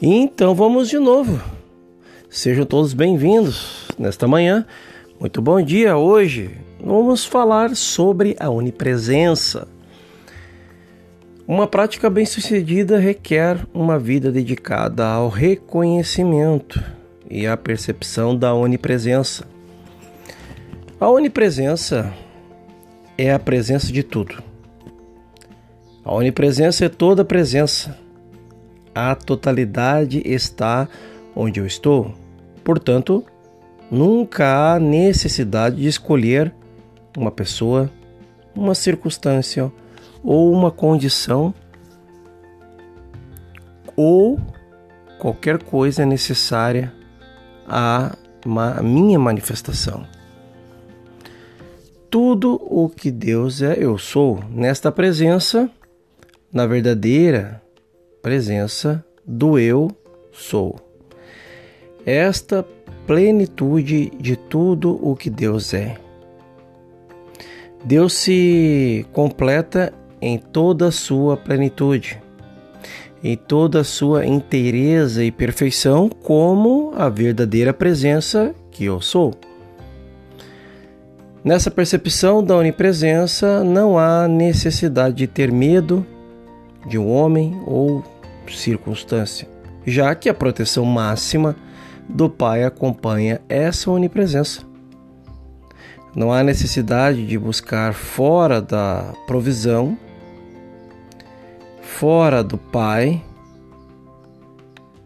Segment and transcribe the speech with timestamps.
[0.00, 1.42] Então vamos de novo.
[2.30, 4.64] Sejam todos bem-vindos nesta manhã.
[5.18, 5.96] Muito bom dia.
[5.96, 9.66] Hoje vamos falar sobre a onipresença.
[11.48, 16.80] Uma prática bem-sucedida requer uma vida dedicada ao reconhecimento
[17.28, 19.48] e à percepção da onipresença.
[21.00, 22.14] A onipresença
[23.16, 24.40] é a presença de tudo.
[26.04, 27.98] A onipresença é toda presença
[28.98, 30.88] a totalidade está
[31.34, 32.12] onde eu estou.
[32.64, 33.24] Portanto,
[33.88, 36.52] nunca há necessidade de escolher
[37.16, 37.88] uma pessoa,
[38.56, 39.70] uma circunstância
[40.20, 41.54] ou uma condição
[43.94, 44.36] ou
[45.20, 46.92] qualquer coisa necessária
[47.68, 48.16] à
[48.82, 50.04] minha manifestação.
[52.10, 54.42] Tudo o que Deus é, eu sou.
[54.50, 55.70] Nesta presença,
[56.52, 57.62] na verdadeira
[58.22, 59.90] presença do eu
[60.32, 60.76] sou.
[62.04, 62.64] Esta
[63.06, 65.96] plenitude de tudo o que Deus é.
[67.84, 72.20] Deus se completa em toda a sua plenitude,
[73.22, 79.34] em toda a sua inteireza e perfeição, como a verdadeira presença que eu sou.
[81.44, 86.04] Nessa percepção da onipresença, não há necessidade de ter medo
[86.88, 88.02] de um homem ou
[88.48, 89.48] circunstância,
[89.86, 91.54] já que a proteção máxima
[92.08, 94.62] do Pai acompanha essa onipresença.
[96.16, 99.96] Não há necessidade de buscar fora da provisão,
[101.82, 103.22] fora do Pai,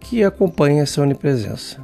[0.00, 1.80] que acompanha essa onipresença.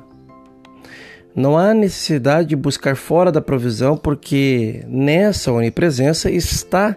[1.35, 6.97] Não há necessidade de buscar fora da provisão, porque nessa onipresença está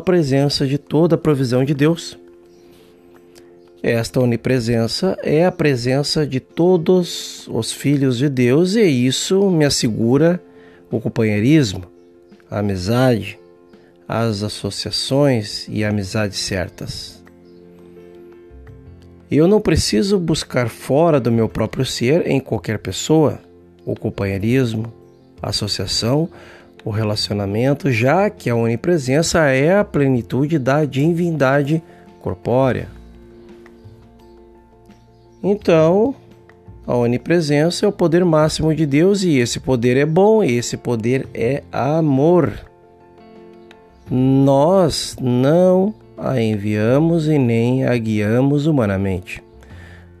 [0.00, 2.18] presença de toda a provisão de Deus.
[3.82, 10.42] Esta onipresença é a presença de todos os filhos de Deus e isso me assegura
[10.90, 11.84] o companheirismo,
[12.50, 13.38] a amizade,
[14.08, 17.22] as associações e amizades certas.
[19.30, 23.40] Eu não preciso buscar fora do meu próprio ser em qualquer pessoa
[23.84, 24.92] o companheirismo,
[25.42, 26.28] a associação,
[26.86, 31.82] o relacionamento, já que a onipresença é a plenitude da divindade
[32.20, 32.86] corpórea.
[35.42, 36.14] Então,
[36.86, 41.28] a onipresença é o poder máximo de Deus e esse poder é bom, esse poder
[41.34, 42.52] é amor.
[44.08, 49.42] Nós não a enviamos e nem a guiamos humanamente.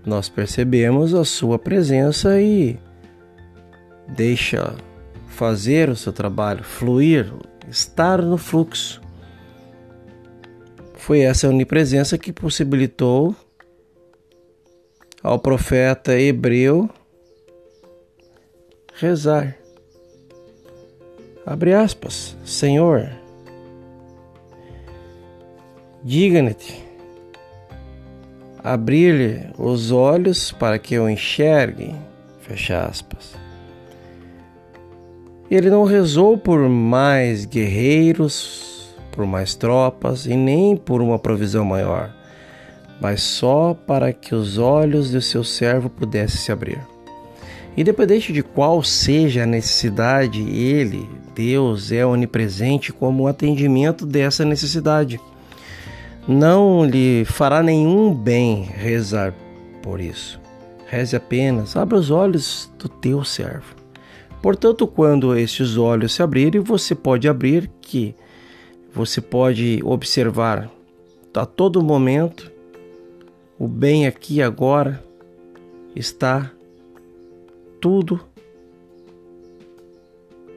[0.04, 2.76] Nós percebemos a sua presença e
[4.08, 4.74] deixa
[5.36, 7.30] fazer o seu trabalho, fluir,
[7.68, 9.02] estar no fluxo.
[10.94, 13.36] Foi essa onipresença que possibilitou
[15.22, 16.88] ao profeta hebreu
[18.94, 19.54] rezar.
[21.44, 23.06] Abre aspas, Senhor,
[26.02, 26.82] diga-te
[28.64, 31.94] abrir-lhe os olhos para que eu enxergue,
[32.40, 33.45] fecha aspas.
[35.50, 42.16] Ele não rezou por mais guerreiros, por mais tropas e nem por uma provisão maior
[43.00, 46.80] mas só para que os olhos do seu servo pudessem se abrir.
[47.76, 55.20] Independente de qual seja a necessidade, Ele, Deus, é onipresente como o atendimento dessa necessidade.
[56.26, 59.34] Não lhe fará nenhum bem rezar
[59.82, 60.40] por isso.
[60.86, 63.76] Reze apenas, abra os olhos do teu servo.
[64.46, 68.14] Portanto, quando estes olhos se abrirem, você pode abrir que
[68.94, 70.70] você pode observar
[71.34, 72.52] a todo momento
[73.58, 75.02] o bem aqui agora
[75.96, 76.52] está
[77.80, 78.20] tudo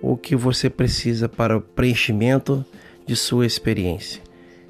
[0.03, 2.63] o que você precisa para o preenchimento
[3.07, 4.22] de sua experiência.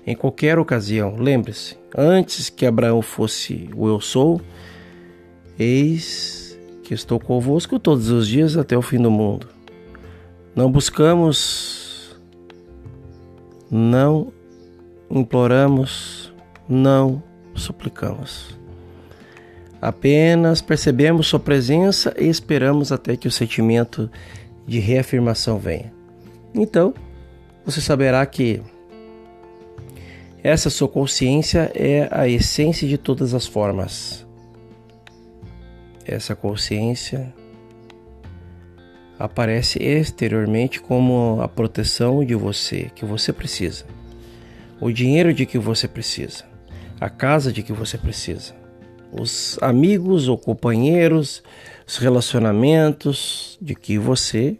[0.07, 4.39] Em qualquer ocasião, lembre-se, antes que Abraão fosse o eu sou,
[5.59, 6.48] eis
[6.89, 9.47] que estou convosco todos os dias até o fim do mundo.
[10.55, 12.19] Não buscamos,
[13.69, 14.33] não
[15.07, 16.33] imploramos,
[16.67, 17.21] não
[17.53, 18.57] suplicamos.
[19.79, 24.09] Apenas percebemos Sua presença e esperamos até que o sentimento
[24.65, 25.93] de reafirmação venha.
[26.55, 26.91] Então,
[27.63, 28.63] você saberá que
[30.41, 34.27] essa sua consciência é a essência de todas as formas.
[36.11, 37.31] Essa consciência
[39.19, 43.85] aparece exteriormente como a proteção de você que você precisa,
[44.81, 46.45] o dinheiro de que você precisa,
[46.99, 48.55] a casa de que você precisa,
[49.11, 51.43] os amigos ou companheiros,
[51.87, 54.57] os relacionamentos de que você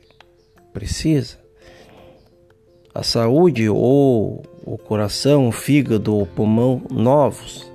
[0.72, 1.40] precisa.
[2.94, 7.69] A saúde ou o coração, o fígado ou pulmão novos.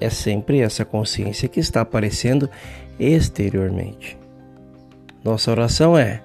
[0.00, 2.48] É sempre essa consciência que está aparecendo
[2.98, 4.18] exteriormente.
[5.24, 6.22] Nossa oração é: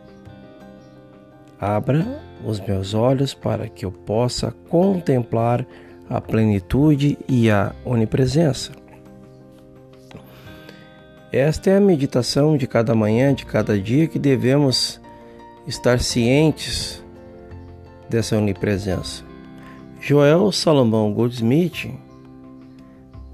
[1.59, 5.65] abra os meus olhos para que eu possa contemplar
[6.09, 8.71] a plenitude e a onipresença.
[11.31, 15.01] Esta é a meditação de cada manhã, de cada dia que devemos
[15.65, 17.03] estar cientes
[18.07, 19.23] dessa onipresença.
[19.99, 21.91] Joel Salomão Goldsmith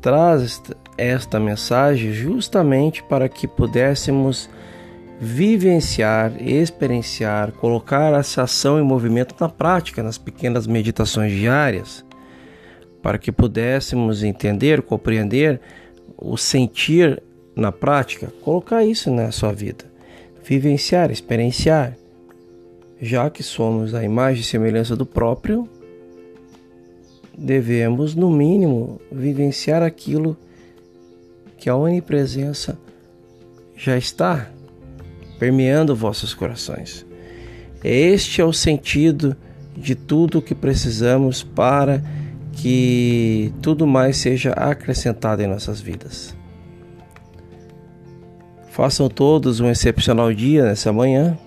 [0.02, 0.62] traz
[0.98, 4.50] esta mensagem justamente para que pudéssemos
[5.20, 12.06] vivenciar, experienciar, colocar essa ação em movimento na prática, nas pequenas meditações diárias,
[13.02, 15.60] para que pudéssemos entender, compreender
[16.18, 17.22] o sentir
[17.56, 19.86] na prática, colocar isso na sua vida,
[20.44, 21.98] vivenciar, experienciar.
[23.02, 25.68] Já que somos a imagem e semelhança do próprio,
[27.40, 30.38] devemos, no mínimo, vivenciar aquilo
[31.58, 32.78] que a onipresença
[33.76, 34.50] já está
[35.40, 37.06] permeando vossos corações.
[37.84, 39.36] Este é o sentido
[39.76, 42.04] de tudo o que precisamos para
[42.54, 46.36] que tudo mais seja acrescentado em nossas vidas.
[48.70, 51.38] Façam todos um excepcional dia nessa manhã.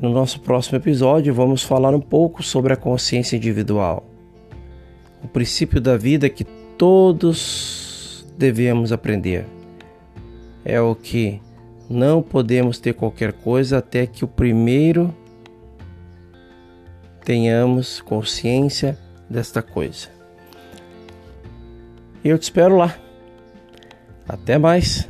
[0.00, 4.04] No nosso próximo episódio, vamos falar um pouco sobre a consciência individual,
[5.24, 9.46] o princípio da vida que todos devemos aprender.
[10.64, 11.40] É o que
[11.88, 15.14] não podemos ter qualquer coisa até que o primeiro
[17.24, 18.98] tenhamos consciência
[19.28, 20.08] desta coisa.
[22.22, 22.96] Eu te espero lá.
[24.28, 25.08] Até mais.